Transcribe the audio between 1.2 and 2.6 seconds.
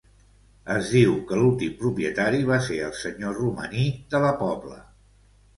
que l'últim propietari va